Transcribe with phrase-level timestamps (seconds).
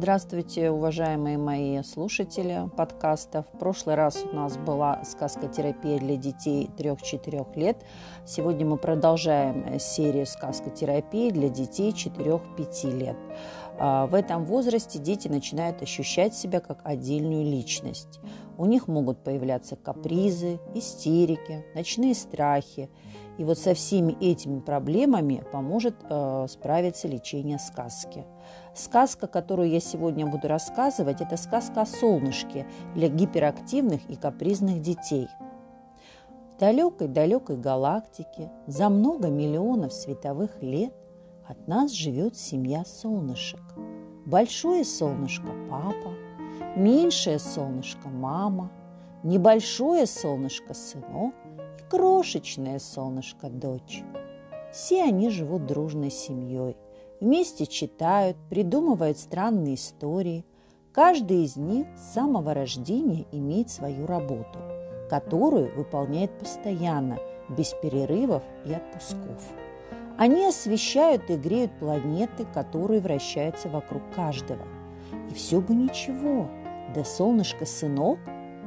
[0.00, 3.42] Здравствуйте, уважаемые мои слушатели подкаста.
[3.42, 7.84] В прошлый раз у нас была сказкотерапия для детей 3-4 лет.
[8.24, 13.16] Сегодня мы продолжаем серию сказкотерапии для детей 4-5 лет.
[13.76, 18.20] А, в этом возрасте дети начинают ощущать себя как отдельную личность.
[18.56, 22.88] У них могут появляться капризы, истерики, ночные страхи.
[23.36, 28.24] И вот со всеми этими проблемами поможет э, справиться лечение сказки.
[28.74, 35.28] Сказка, которую я сегодня буду рассказывать, это сказка о солнышке для гиперактивных и капризных детей.
[36.52, 40.92] В далекой-далекой галактике за много миллионов световых лет
[41.46, 43.62] от нас живет семья солнышек.
[44.26, 46.14] Большое солнышко– папа,
[46.76, 48.70] меньшее солнышко– мама,
[49.22, 51.34] небольшое солнышко– сынок–
[51.90, 54.02] крошечное солнышко дочь.
[54.72, 56.76] Все они живут дружной семьей,
[57.20, 60.44] вместе читают, придумывают странные истории.
[60.92, 64.58] Каждый из них с самого рождения имеет свою работу,
[65.10, 69.42] которую выполняет постоянно, без перерывов и отпусков.
[70.18, 74.66] Они освещают и греют планеты, которые вращаются вокруг каждого.
[75.30, 76.48] И все бы ничего,
[76.94, 78.18] да солнышко-сынок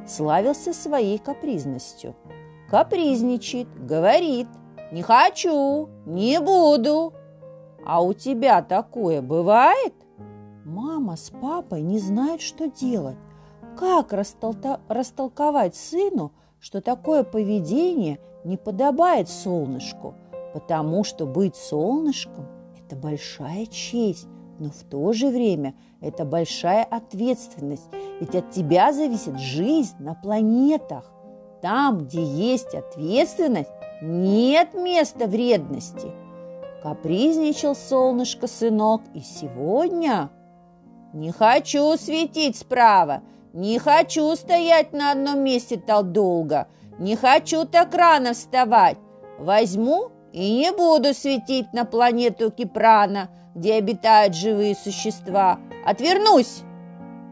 [0.06, 2.16] славился своей капризностью–
[2.72, 4.48] капризничает, говорит
[4.92, 7.12] «не хочу, не буду».
[7.84, 9.94] А у тебя такое бывает?
[10.64, 13.16] Мама с папой не знают, что делать.
[13.76, 20.14] Как растолковать сыну, что такое поведение не подобает солнышку,
[20.54, 22.46] потому что быть солнышком–
[22.78, 27.88] это большая честь, но в то же время это большая ответственность,
[28.20, 31.10] ведь от тебя зависит жизнь на планетах.
[31.62, 33.70] Там, где есть ответственность,
[34.02, 36.12] нет места вредности.
[36.82, 40.30] Капризничал солнышко сынок, и сегодня
[41.12, 43.22] не хочу светить справа,
[43.52, 46.66] не хочу стоять на одном месте так долго,
[46.98, 48.98] не хочу так рано вставать.
[49.38, 55.58] Возьму и не буду светить на планету Кипрана, где обитают живые существа.
[55.84, 56.62] Отвернусь!»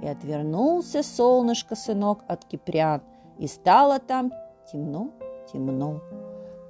[0.03, 3.03] И отвернулся солнышко-сынок от Кипрян
[3.39, 4.33] и стало там
[4.71, 6.01] темно-темно.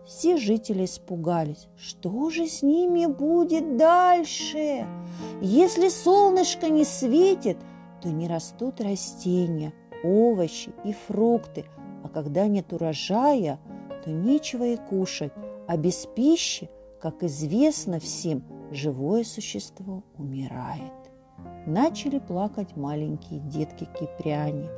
[0.05, 1.69] Все жители испугались.
[1.77, 4.87] Что же с ними будет дальше?
[5.41, 7.59] Если солнышко не светит,
[8.03, 9.73] то не растут растения,
[10.03, 11.67] овощи и фрукты,
[12.03, 13.61] а когда нет урожая,
[14.05, 15.33] то нечего и кушать,
[15.69, 21.10] а без пищи, как известно всем, живое существо умирает.
[21.67, 24.69] Начали плакать маленькие детки-кипряне.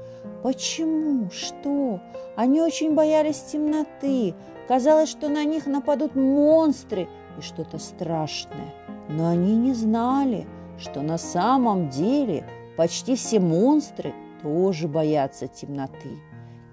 [0.43, 1.31] Почему?
[1.31, 2.01] Что?
[2.37, 4.35] Они очень боялись темноты.
[4.67, 8.75] Казалось, что на них нападут монстры и что-то страшное.
[9.09, 10.47] Но они не знали,
[10.79, 12.45] что на самом деле
[12.77, 14.13] почти все монстры
[14.43, 16.19] тоже боятся темноты.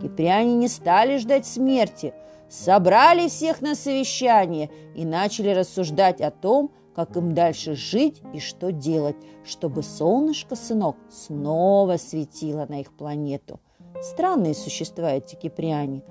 [0.02, 2.14] Кипряне не стали ждать смерти,
[2.50, 8.72] собрали всех на совещание и начали рассуждать о том, как им дальше жить и что
[8.72, 13.60] делать, чтобы солнышко, сынок, снова светило на их планету.
[14.02, 16.04] Странные существа эти кипряне.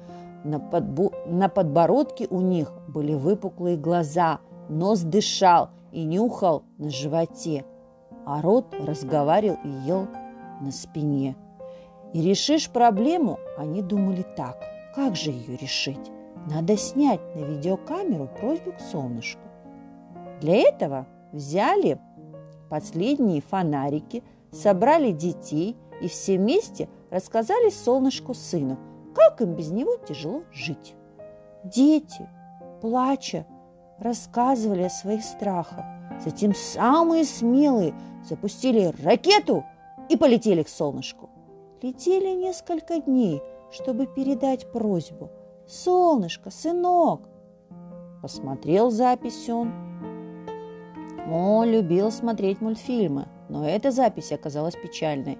[0.44, 1.10] На, подбо...
[1.26, 7.64] на подбородке у них были выпуклые глаза, нос дышал и нюхал на животе,
[8.26, 10.06] а рот разговаривал и ел
[10.60, 11.36] на спине.
[12.12, 14.62] И решишь проблему, они думали так.
[14.94, 16.10] Как же ее решить?
[16.50, 19.47] Надо снять на видеокамеру просьбу к солнышку.
[20.40, 21.98] Для этого взяли
[22.70, 24.22] последние фонарики,
[24.52, 28.78] собрали детей и все вместе рассказали солнышку сыну,
[29.14, 30.94] как им без него тяжело жить.
[31.64, 32.28] Дети,
[32.80, 33.46] плача,
[33.98, 35.84] рассказывали о своих страхах.
[36.24, 37.94] Затем самые смелые
[38.24, 39.64] запустили ракету
[40.08, 41.30] и полетели к солнышку.
[41.82, 45.30] Летели несколько дней, чтобы передать просьбу.
[45.66, 47.28] «Солнышко, сынок!»
[48.22, 49.72] Посмотрел запись он–
[51.30, 55.38] он любил смотреть мультфильмы, но эта запись оказалась печальной.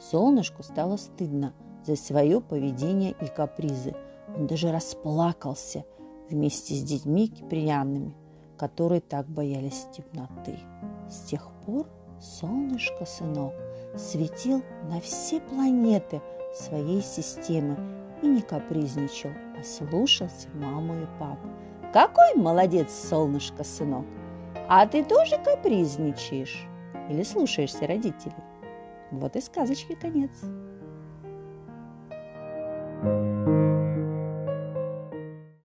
[0.00, 1.52] Солнышку стало стыдно
[1.84, 3.94] за свое поведение и капризы.
[4.36, 5.84] Он даже расплакался
[6.28, 8.14] вместе с детьми киприянными,
[8.56, 10.58] которые так боялись темноты.
[11.08, 11.86] С тех пор
[12.20, 13.54] солнышко, сынок,
[13.96, 16.20] светил на все планеты
[16.54, 17.76] своей системы
[18.22, 21.48] и не капризничал, а слушался маму и папу.
[21.92, 24.04] Какой молодец солнышко, сынок!
[24.70, 26.66] А ты тоже капризничаешь
[27.08, 28.34] или слушаешься родителей?
[29.10, 30.30] Вот и сказочки конец.